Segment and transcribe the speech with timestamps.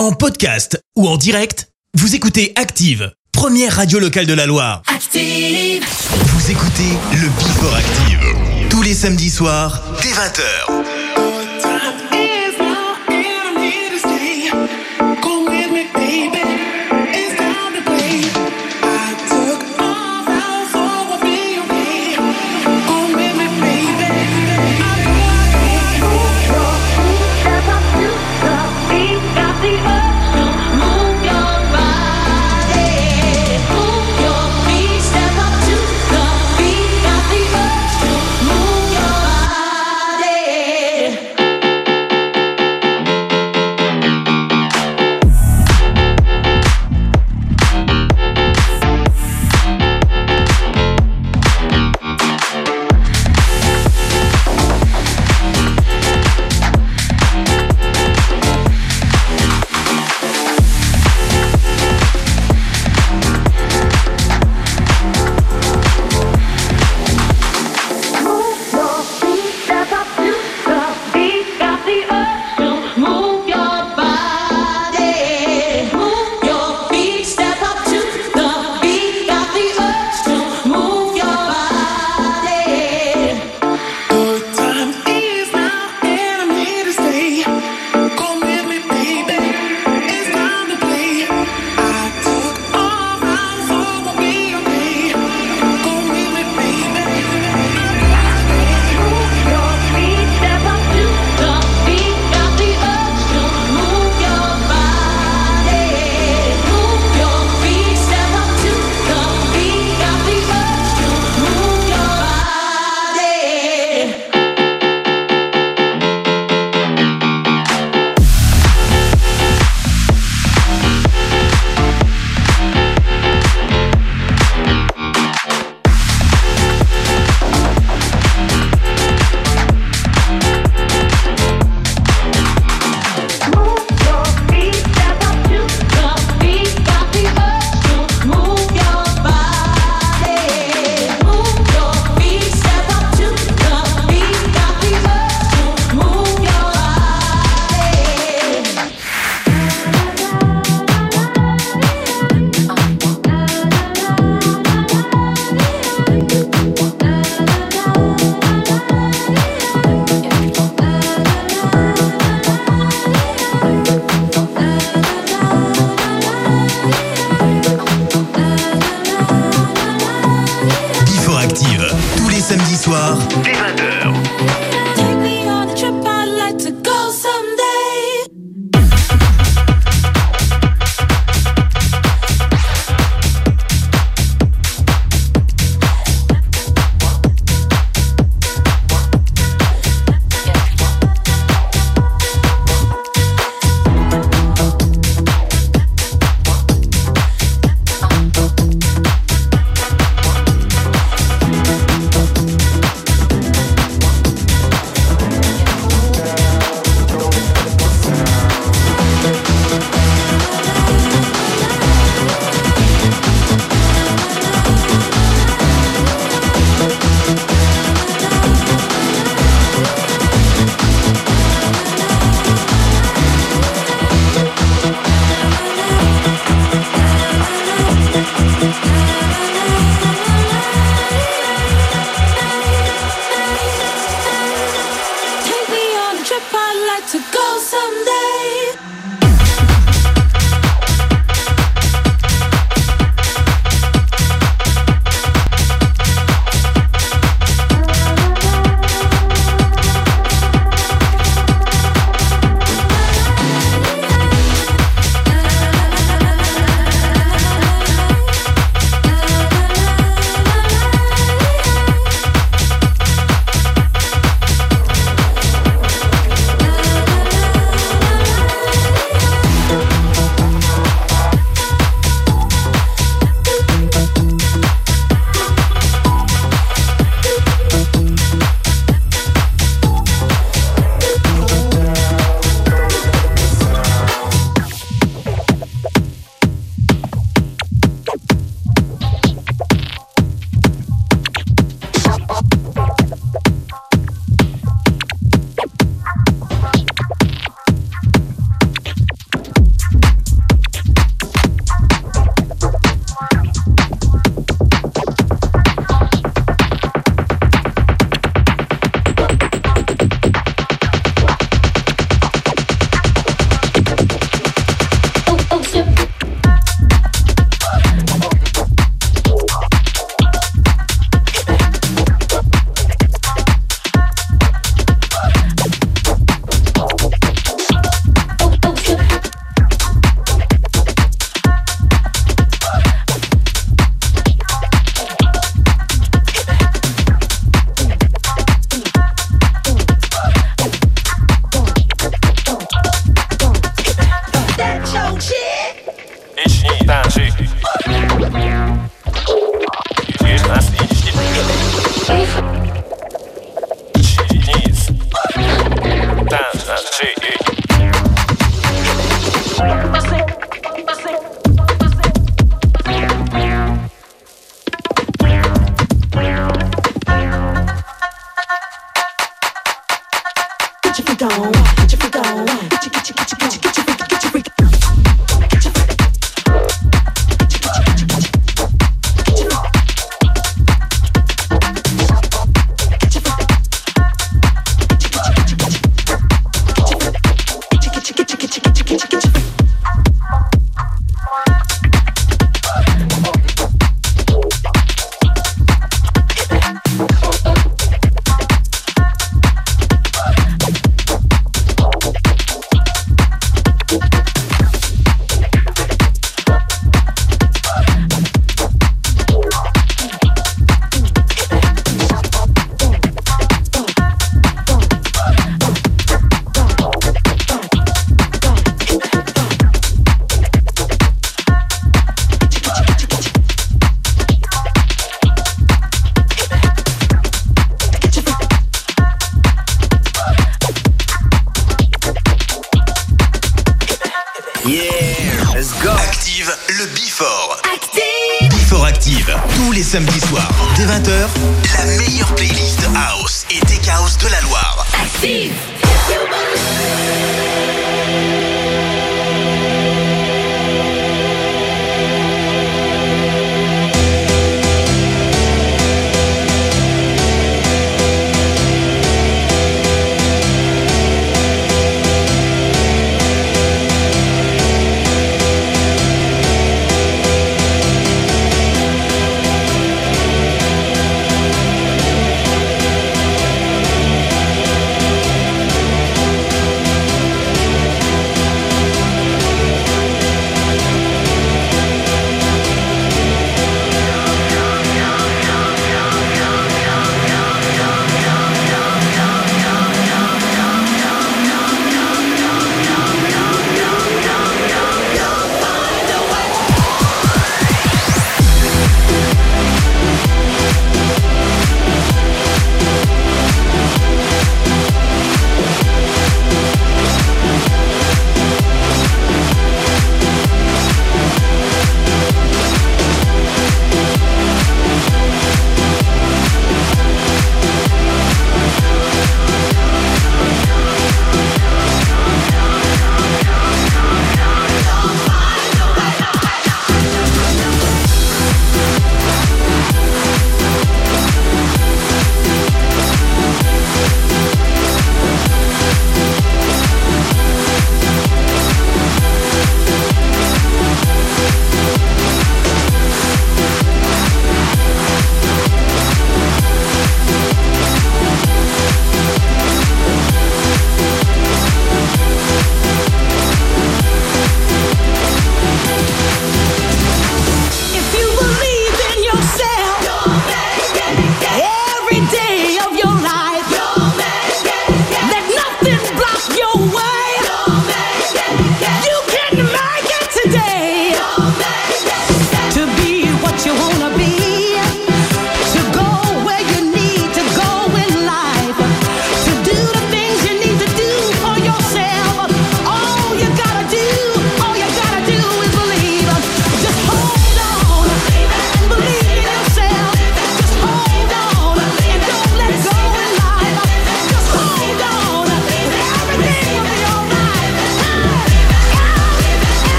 [0.00, 4.80] En podcast ou en direct, vous écoutez Active, première radio locale de la Loire.
[4.86, 5.84] Active.
[6.24, 10.99] Vous écoutez le Before Active, tous les samedis soirs, dès 20h.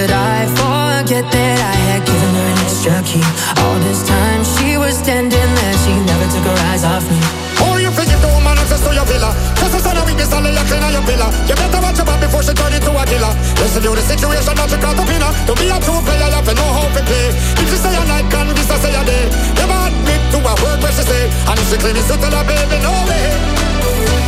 [0.00, 3.20] could I forget that I had given her an extra key?
[3.60, 7.20] All this time she was standing there, she never took her eyes off me.
[7.60, 9.36] Oh, you forget the woman access to your villa.
[9.60, 11.28] Cause it's not a weakness, I'll you clean out your villa.
[11.44, 13.32] You better watch about before she turn into a killer.
[13.60, 15.30] Listen to the situation, not your caterpillar.
[15.36, 17.26] To be a true player, you have to know how to play.
[17.60, 19.28] If she say a night, can this I say a day?
[19.28, 21.28] You Never me to a word where she say.
[21.44, 24.19] And if she claim it's to tell her baby, no way.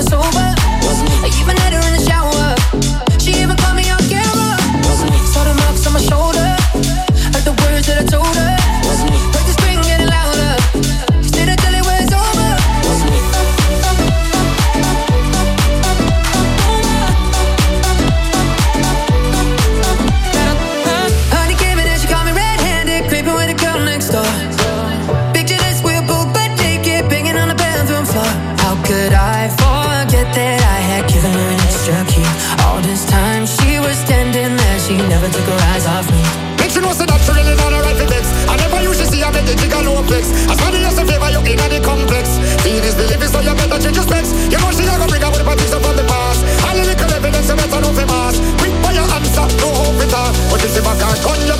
[0.00, 0.54] and sober.
[1.38, 2.54] Even later in the shower,
[3.18, 4.56] she even called me on camera.
[4.84, 5.18] Was me.
[5.26, 6.29] Saw the marks on my shoulder.
[39.94, 40.30] no flex.
[40.46, 42.38] As far as a favor, you in the complex.
[42.62, 44.30] Feed is believing, so you better change your specs.
[44.52, 46.40] You know she gonna bring up with partition from the past.
[46.64, 48.36] All the little evidence, you better know for mass.
[48.60, 50.30] Quick by your answer, no hope it all.
[50.50, 51.59] But this is my gun,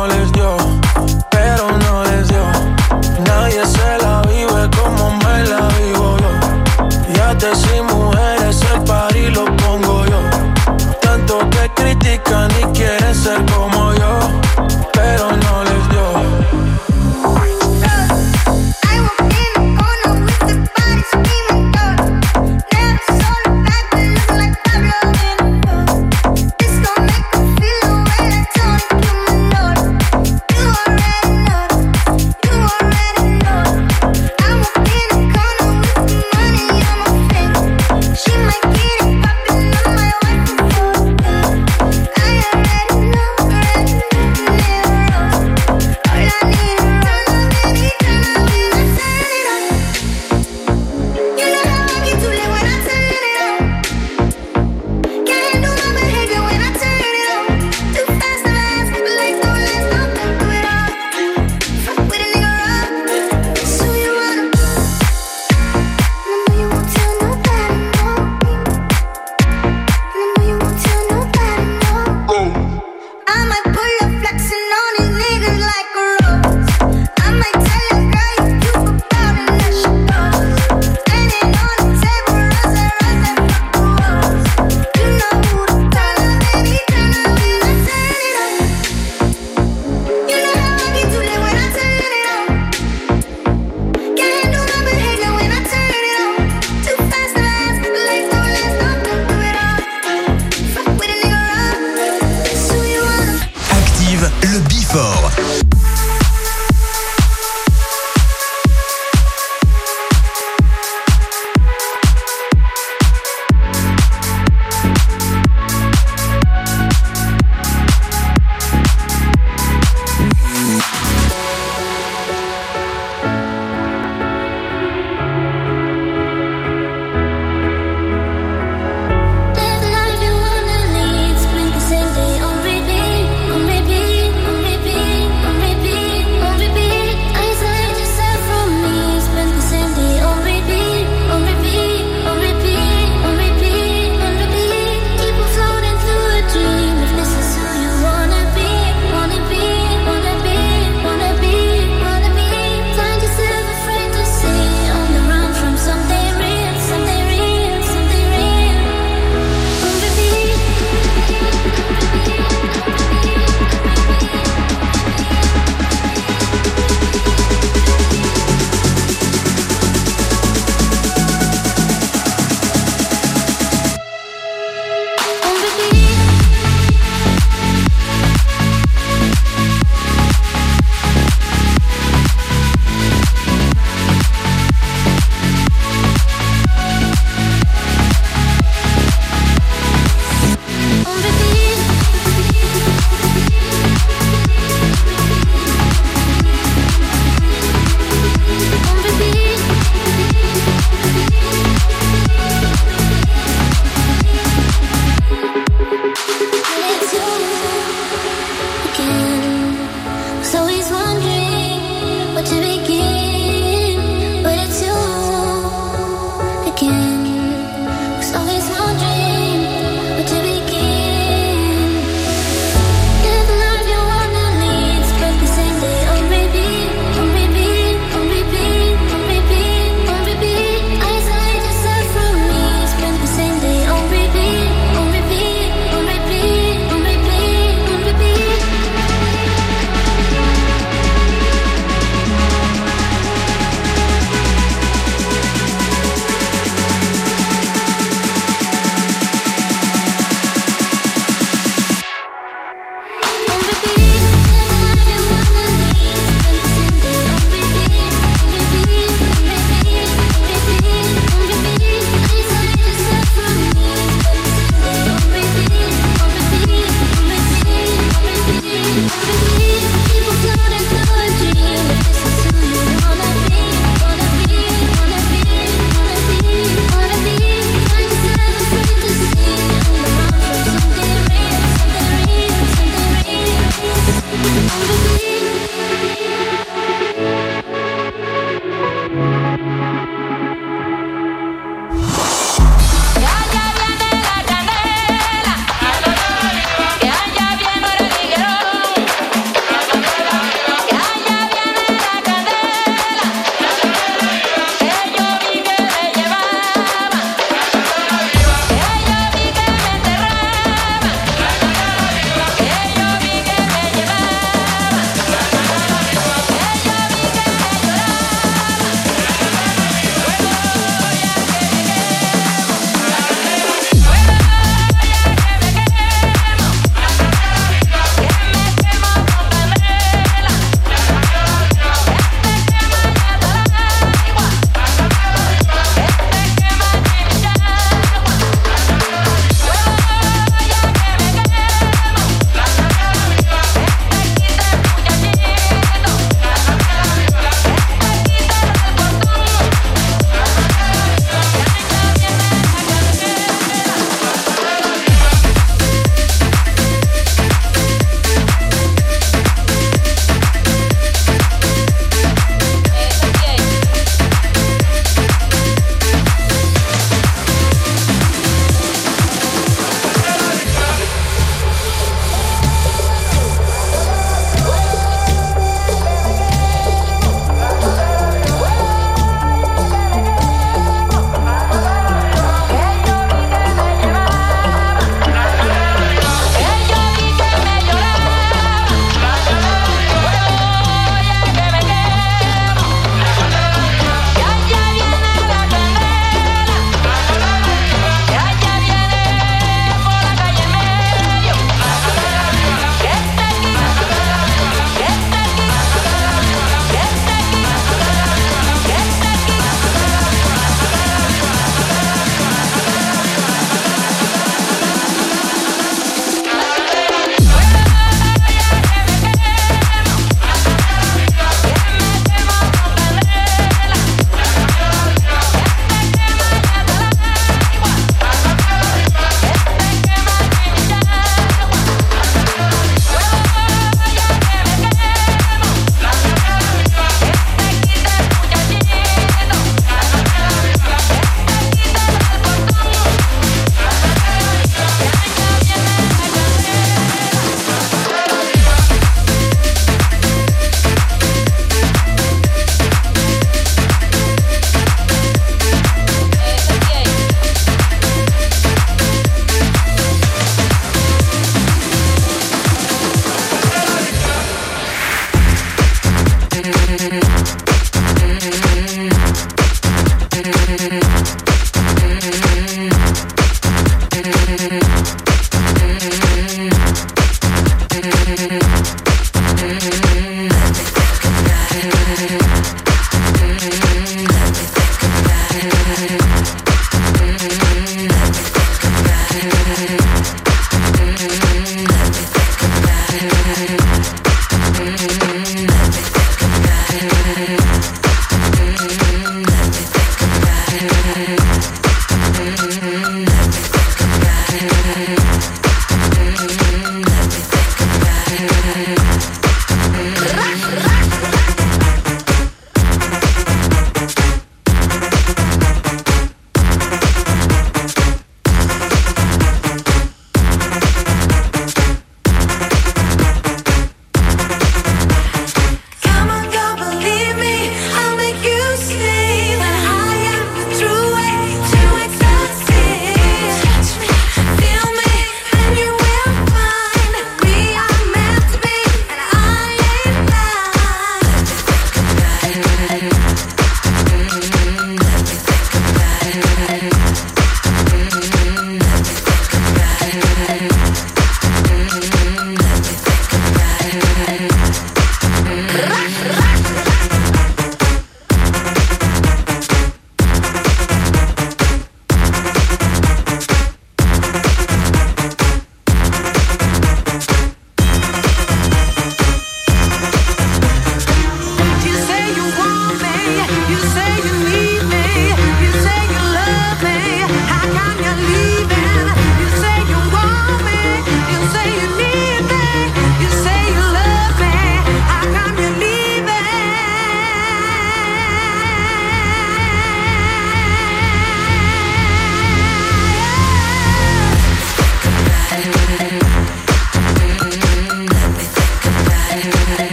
[13.21, 13.70] ser como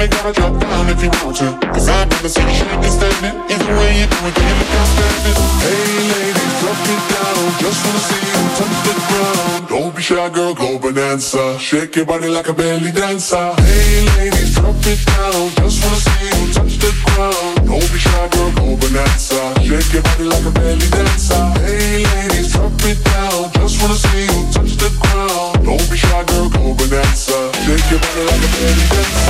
[0.00, 1.52] Even gotta drop down if you want to.
[1.76, 3.36] Cause I've never seen you shaking standing.
[3.52, 5.36] Either way you do it, you look outstanding.
[5.60, 7.44] Hey ladies, drop it down.
[7.60, 9.68] Just wanna see you touch the ground.
[9.68, 11.60] Don't be shy, girl, go Bananza.
[11.60, 13.52] Shake your body like a belly dancer.
[13.60, 15.52] Hey ladies, drop it down.
[15.60, 17.68] Just wanna see you touch the ground.
[17.68, 19.52] Don't be shy, girl, go Bananza.
[19.60, 21.44] Shake your body like a belly dancer.
[21.60, 23.52] Hey ladies, drop it down.
[23.52, 25.60] Just wanna see you touch the ground.
[25.60, 27.36] Don't be shy, girl, go Bananza.
[27.68, 29.29] Shake your body like a belly dancer.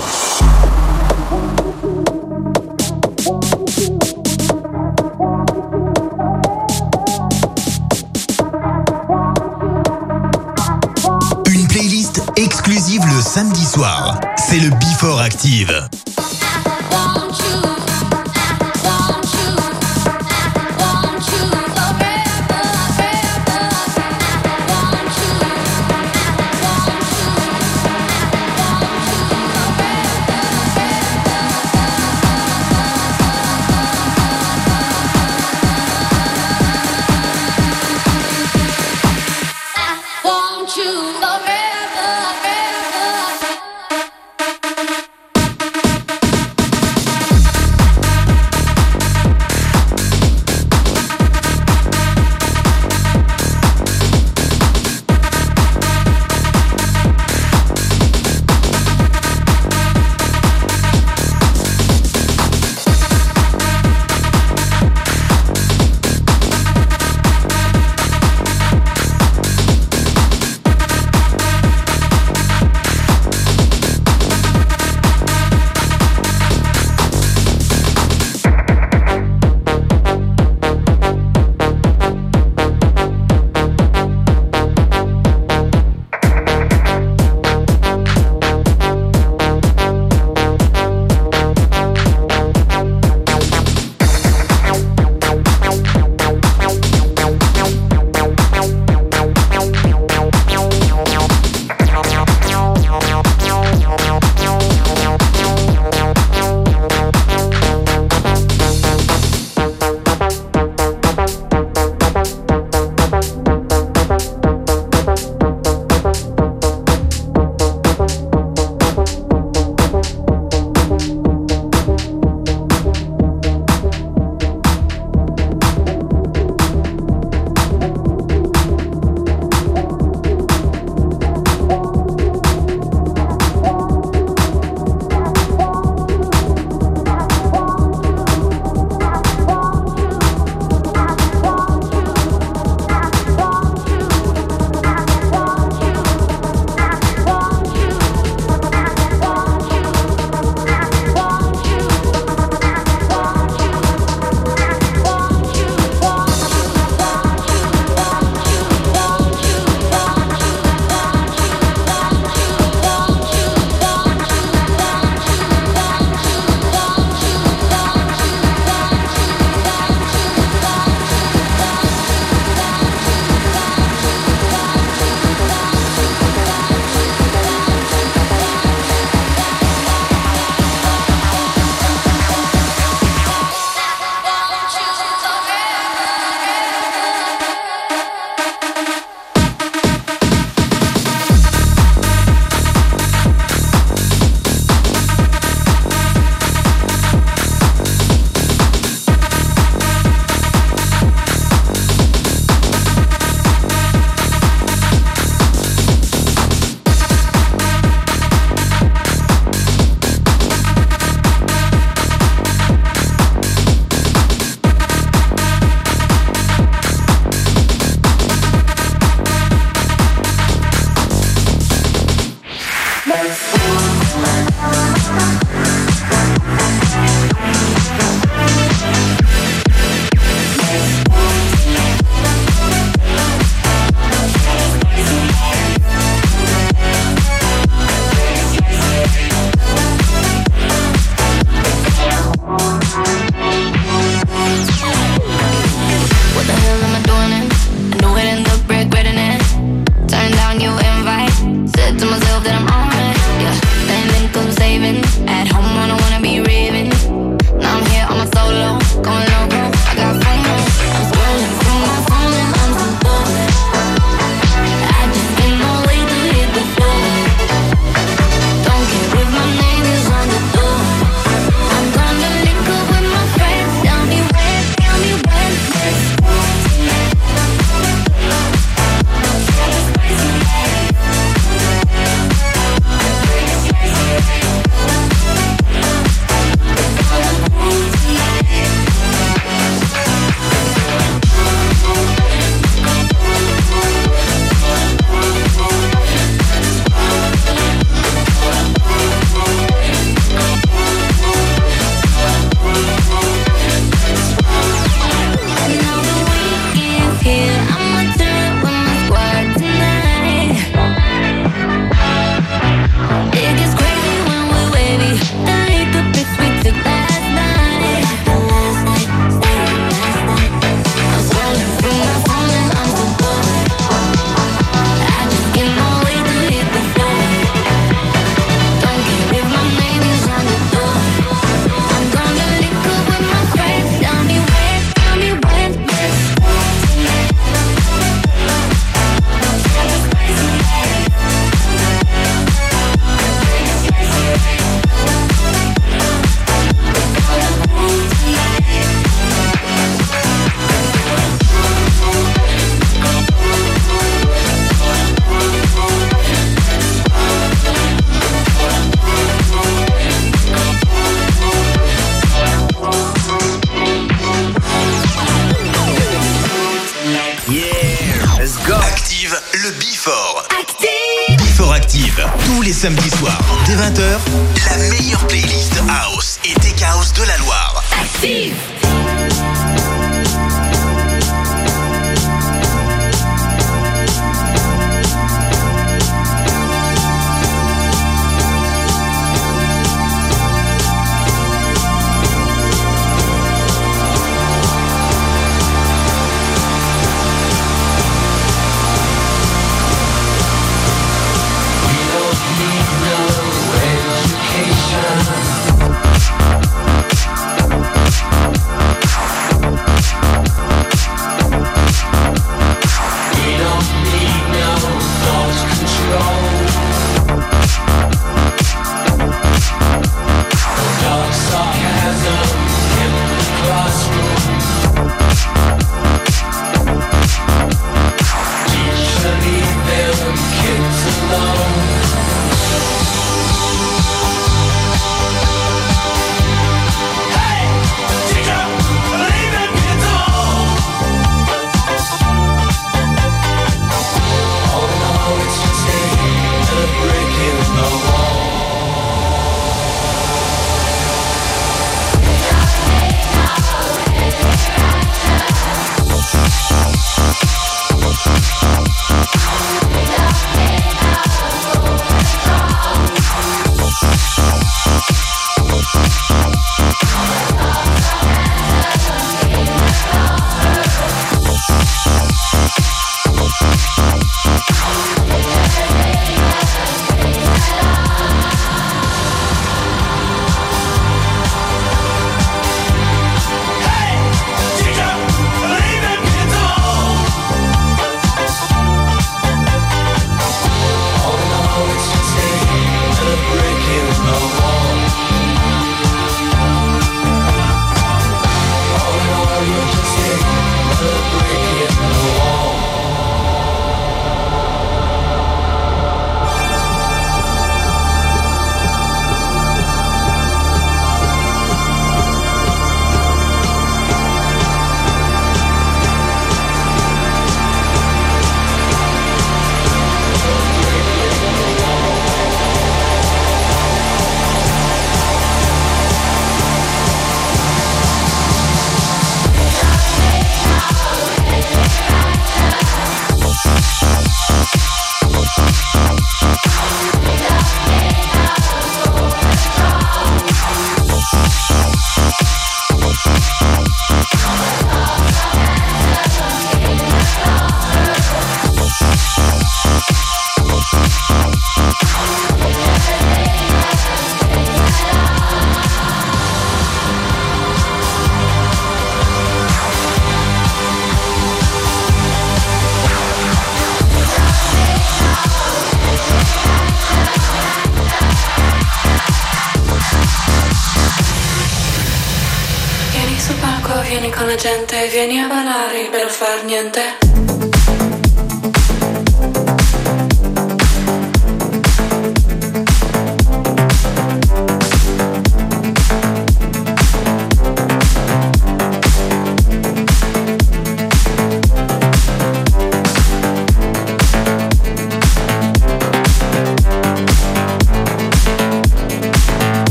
[573.59, 577.70] palco, vieni con la gente, vieni a ballare, bello far niente.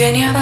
[0.00, 0.32] Eugenia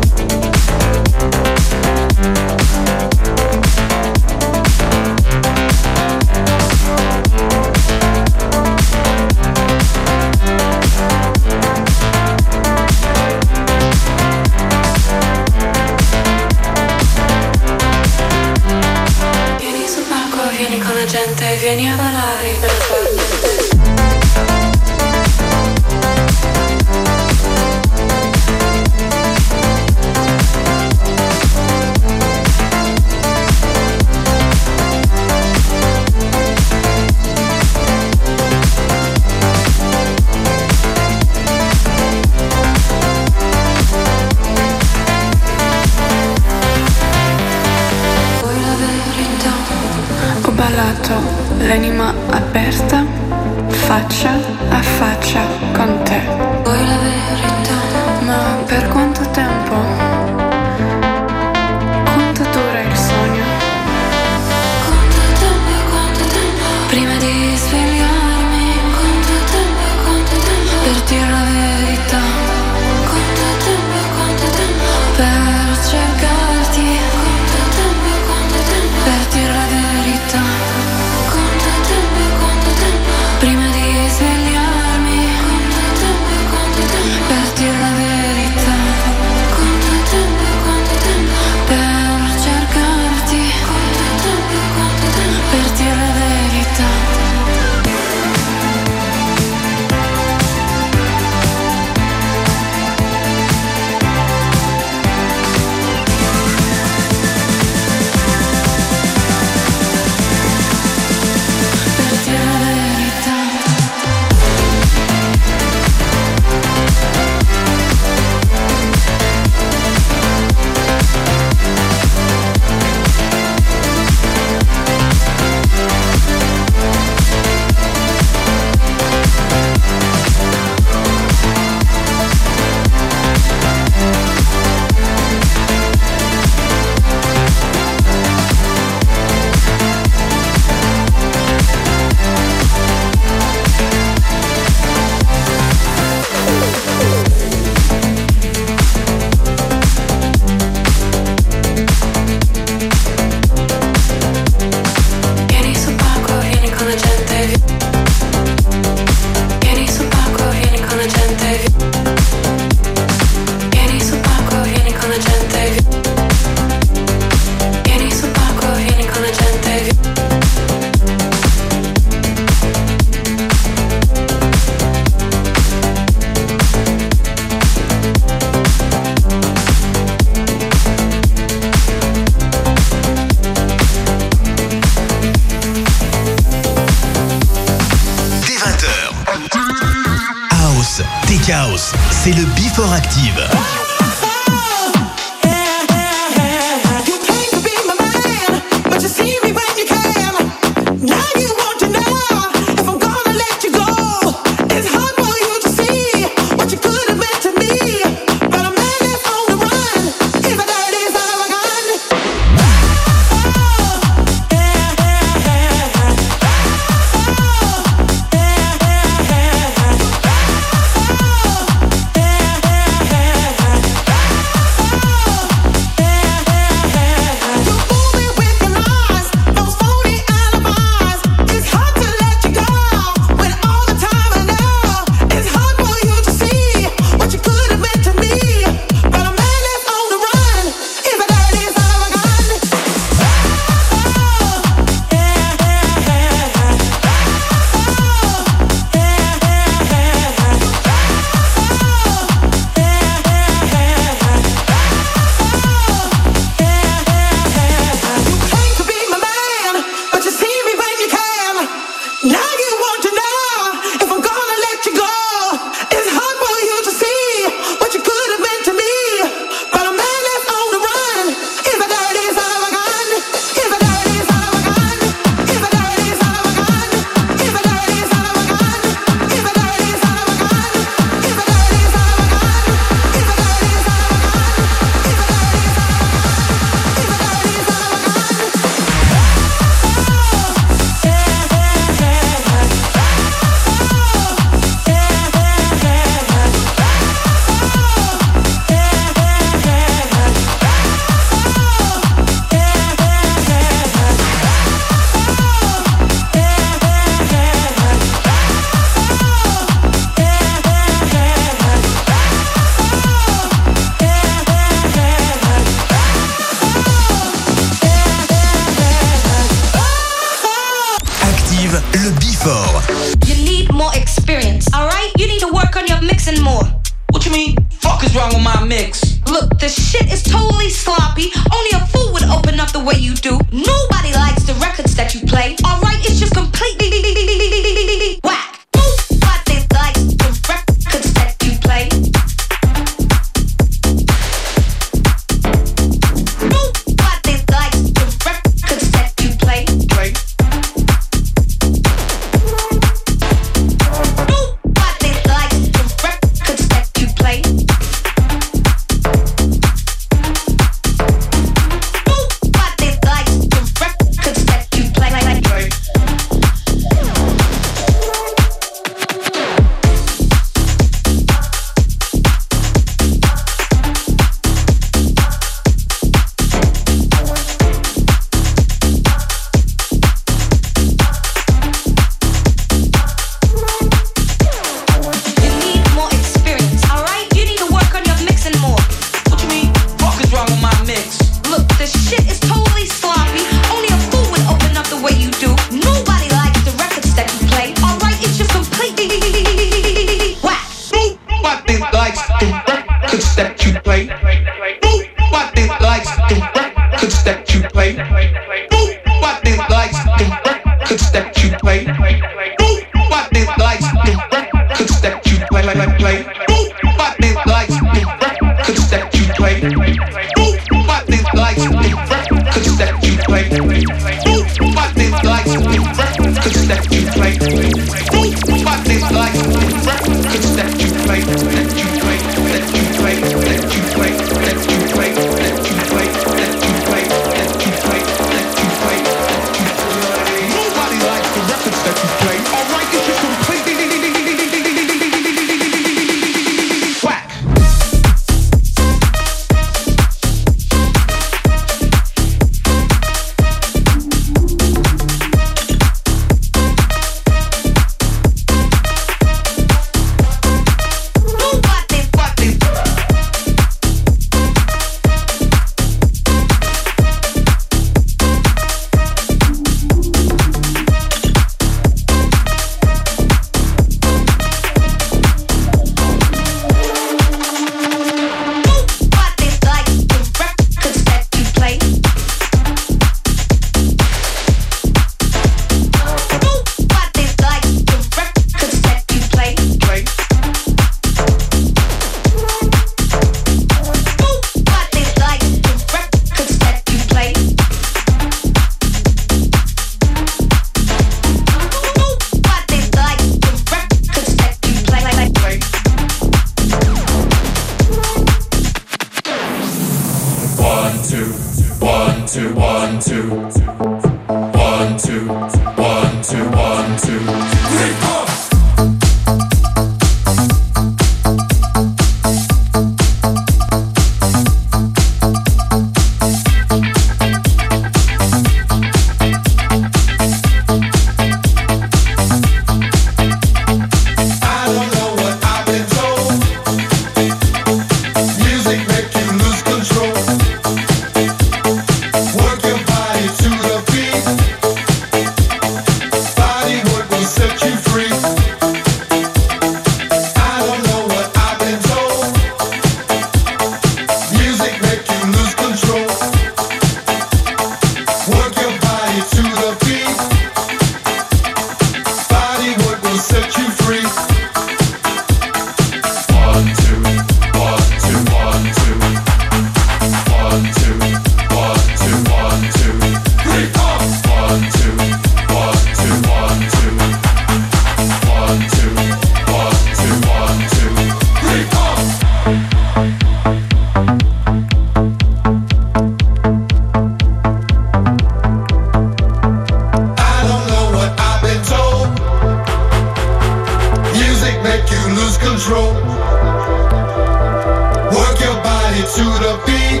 [599.16, 600.00] to the beat.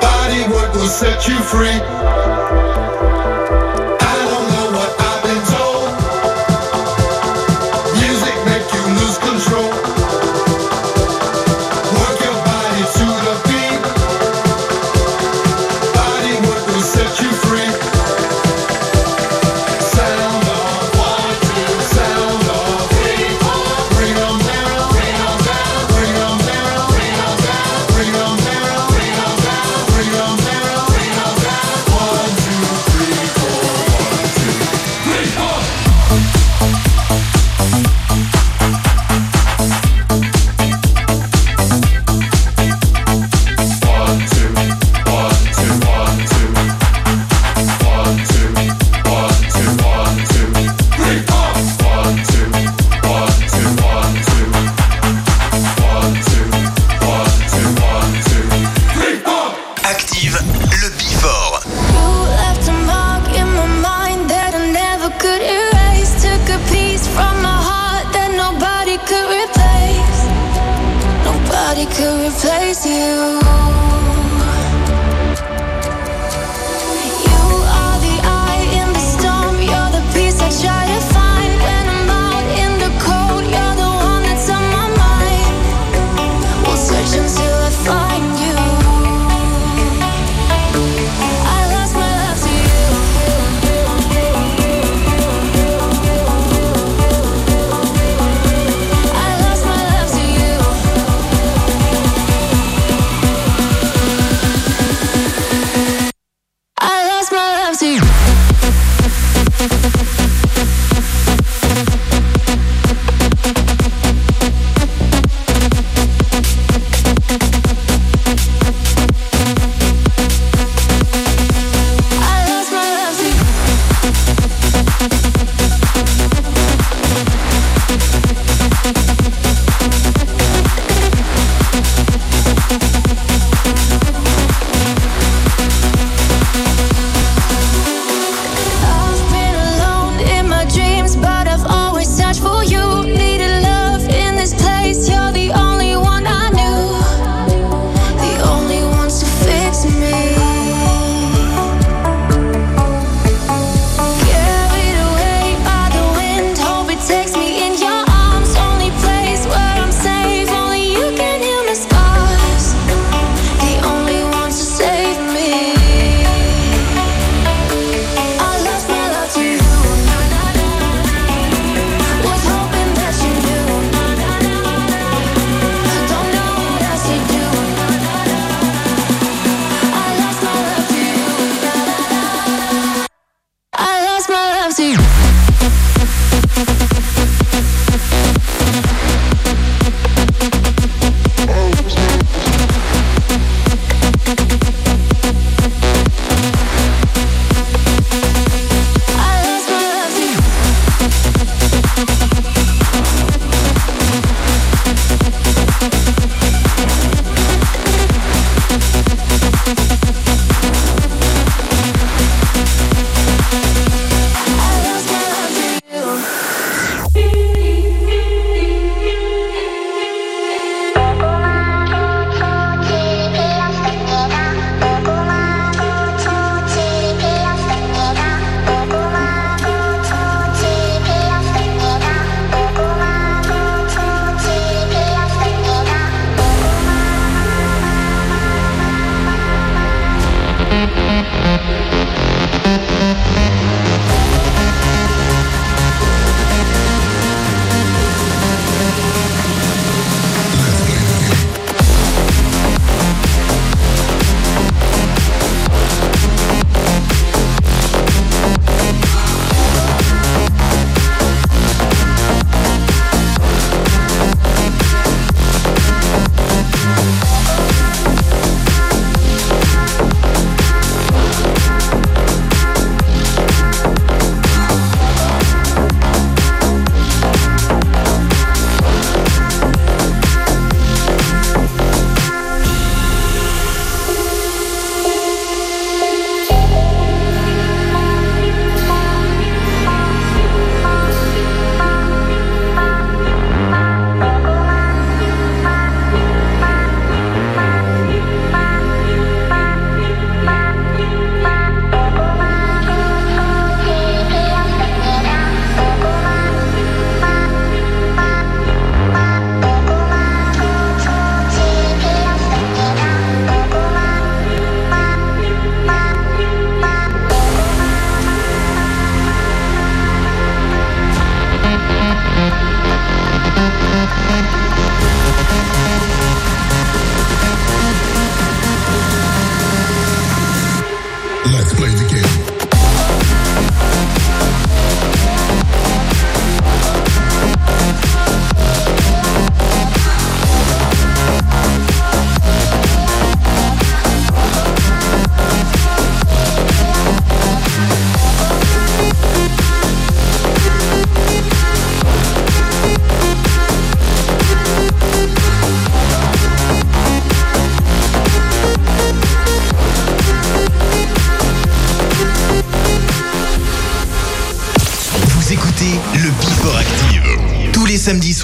[0.00, 2.73] Body work will set you free.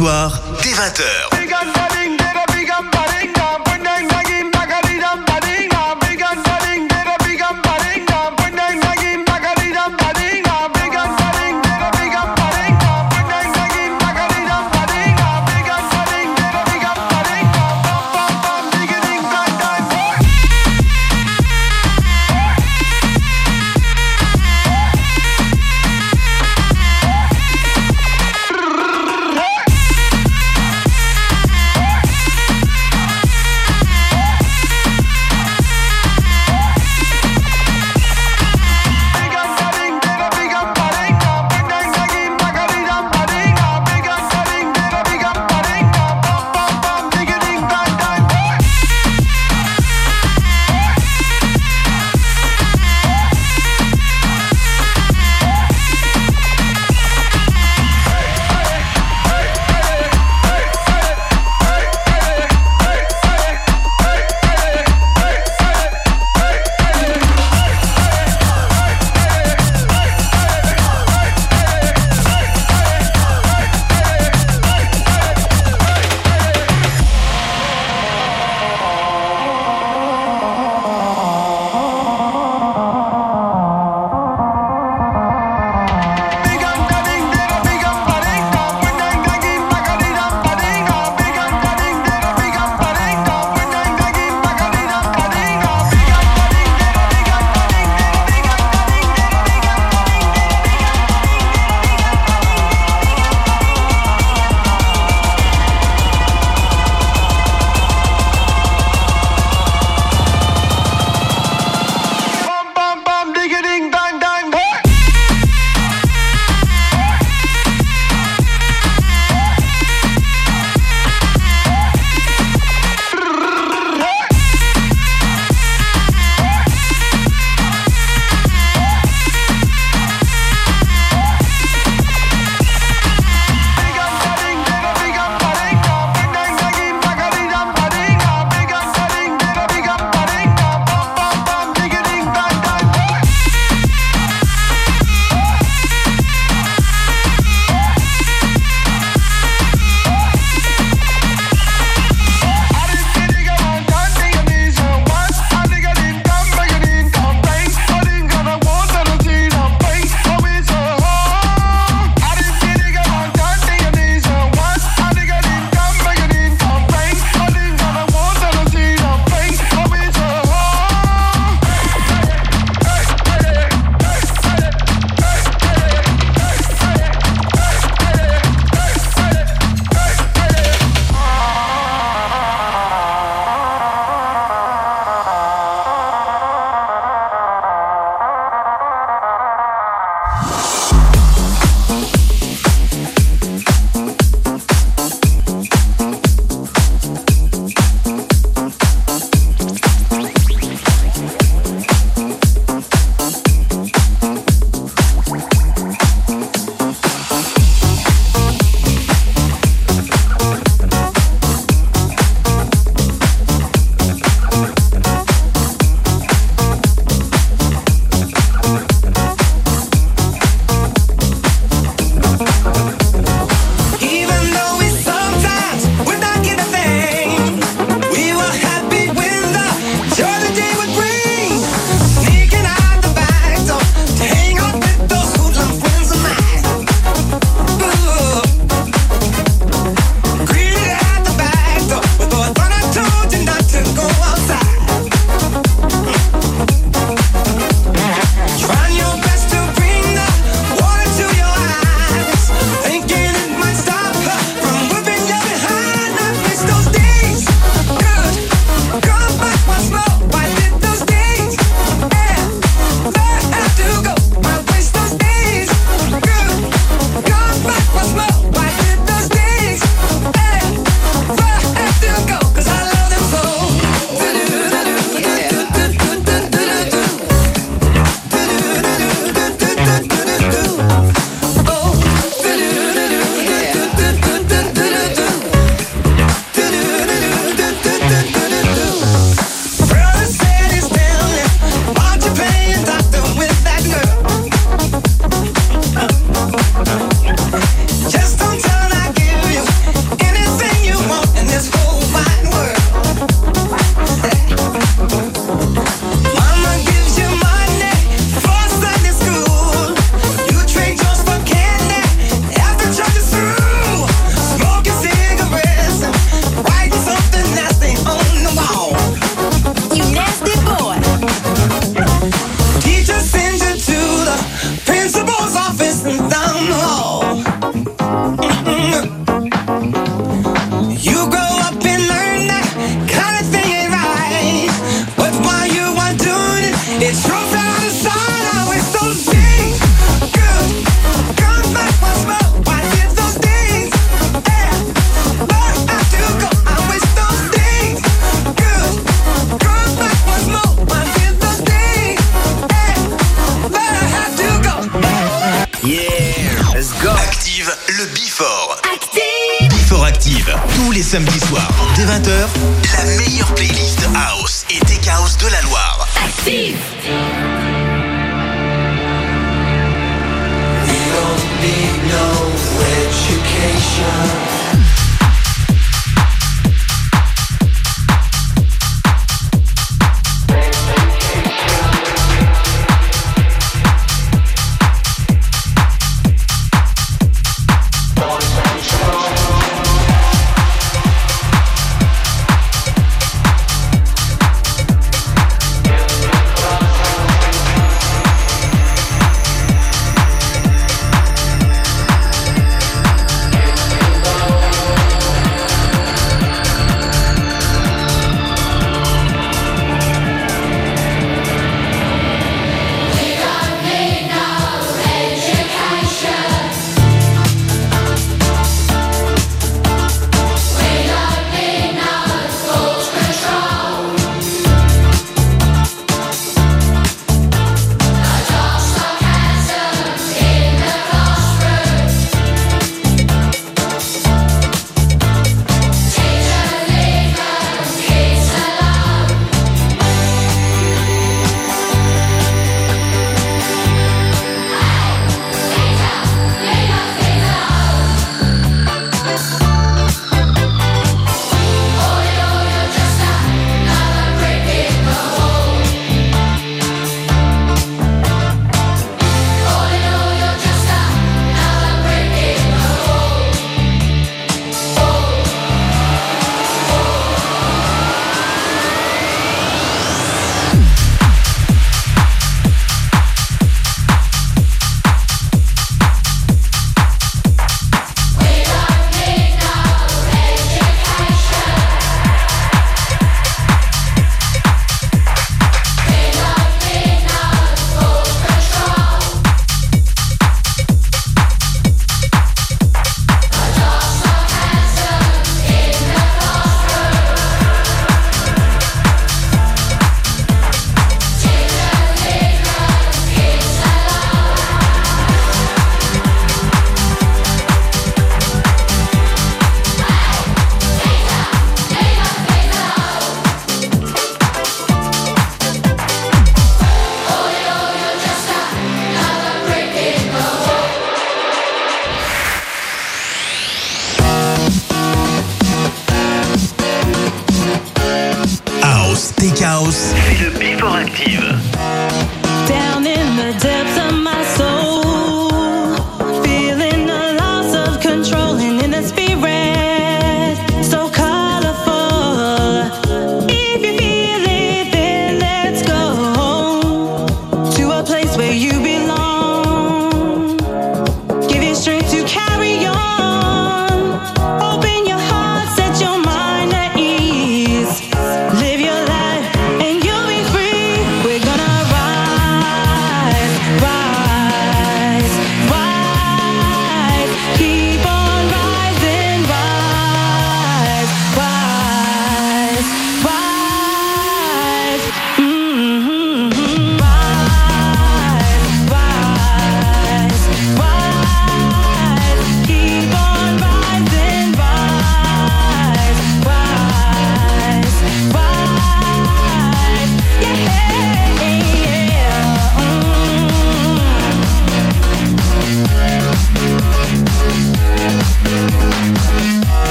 [0.00, 0.49] Soir,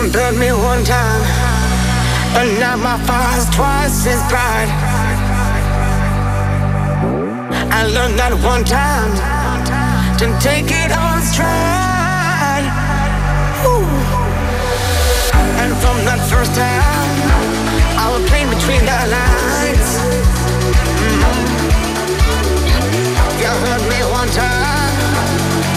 [0.00, 1.22] done burned me one time,
[2.38, 4.70] and now my fire's twice as bright.
[7.70, 9.12] I learned that one time
[10.16, 12.64] to take it on stride.
[13.68, 13.84] Ooh.
[15.60, 17.20] And from that first time,
[18.00, 19.88] I was playing between the lines.
[20.96, 21.20] Mm.
[23.40, 24.96] You heard me one time,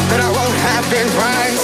[0.08, 1.63] but I won't have been twice.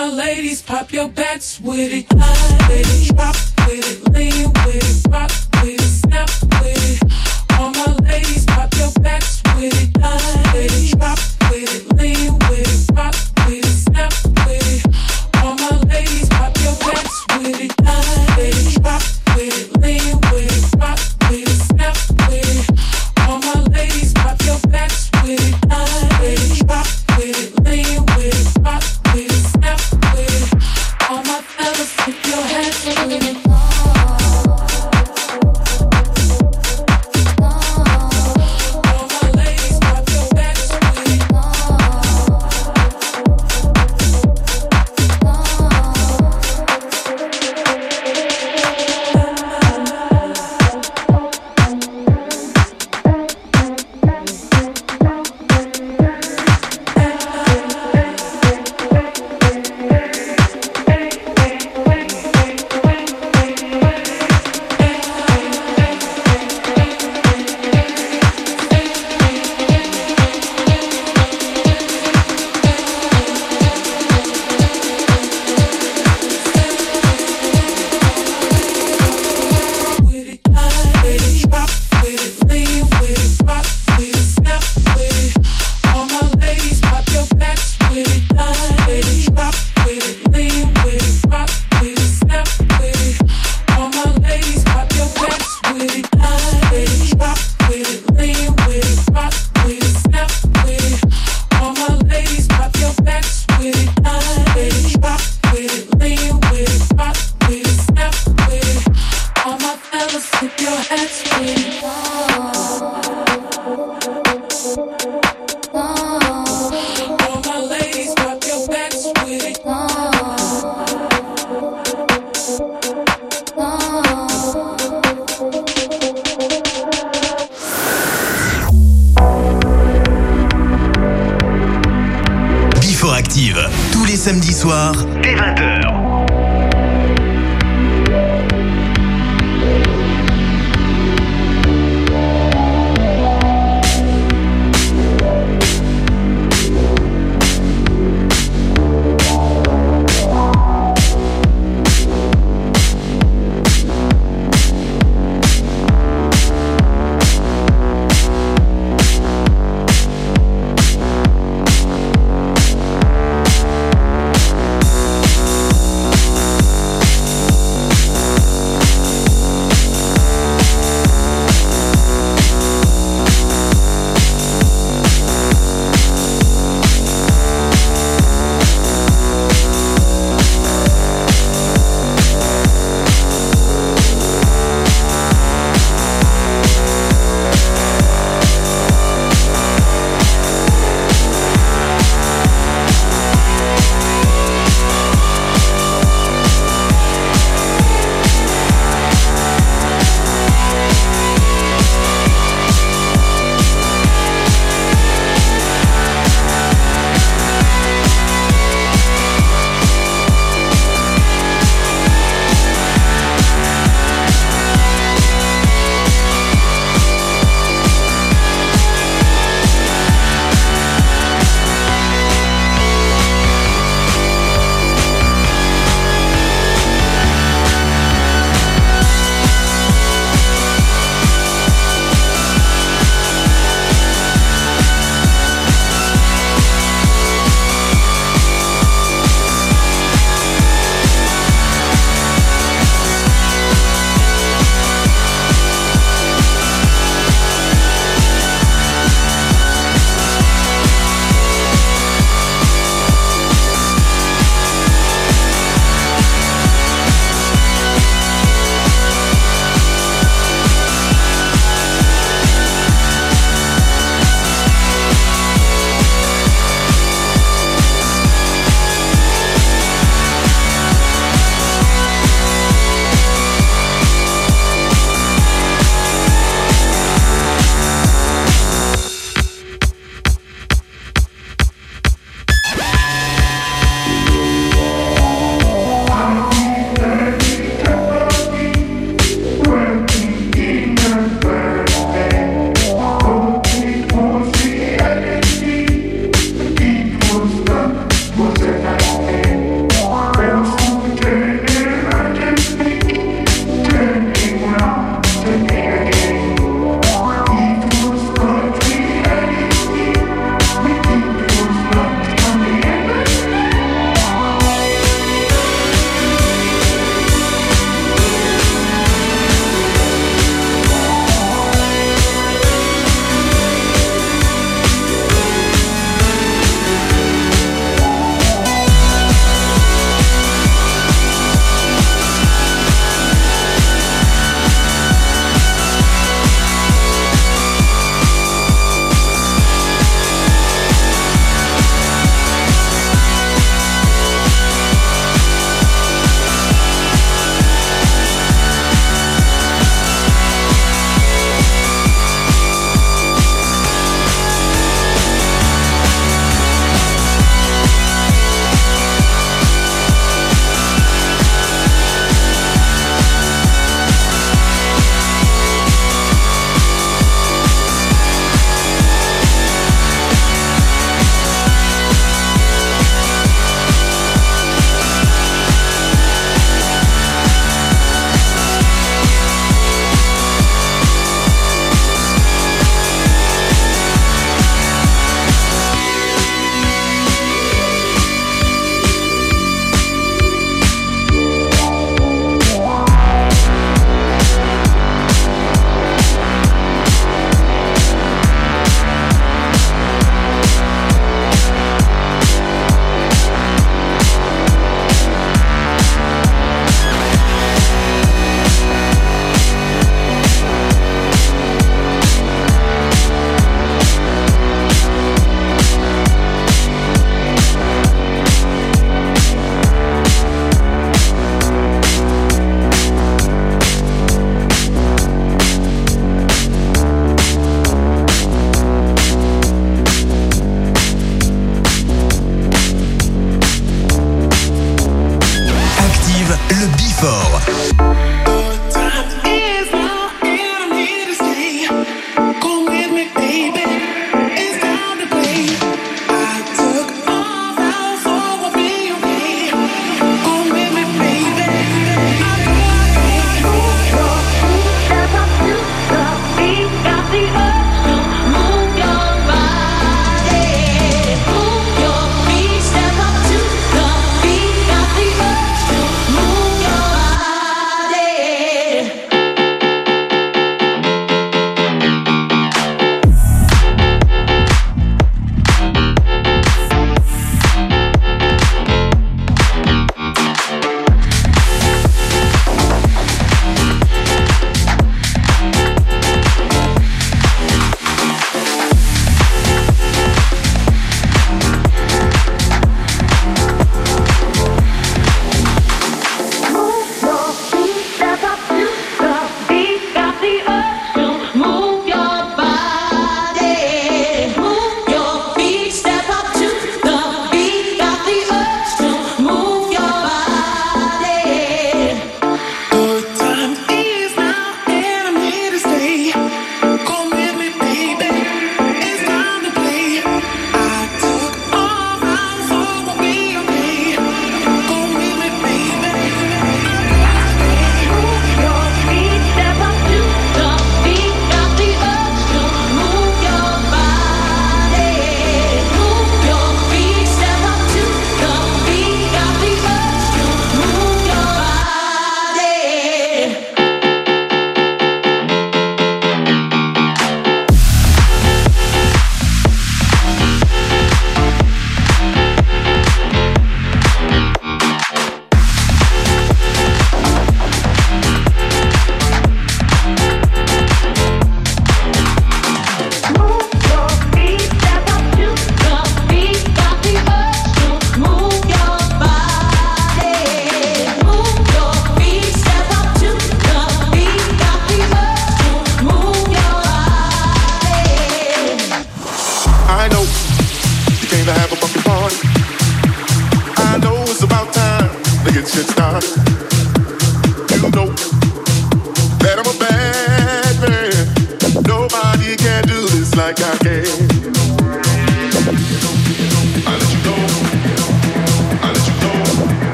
[0.00, 2.06] my ladies, pop your backs with it.
[2.08, 3.36] Slide with it, drop
[3.66, 5.30] with it, lean with it, rock
[5.62, 6.30] with it, snap
[6.62, 7.60] with it.
[7.60, 9.90] All my ladies, pop your backs with it.
[9.98, 11.18] Slide with it, drop
[11.50, 12.69] with it, lean with it.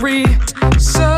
[0.00, 1.17] reason